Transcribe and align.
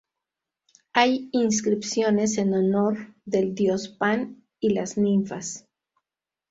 Hay 0.93 1.29
inscripciones 1.31 2.39
en 2.39 2.55
honor 2.55 3.13
del 3.23 3.53
dios 3.53 3.87
Pan 3.87 4.43
y 4.59 4.69
las 4.73 4.97
ninfas. 4.97 5.67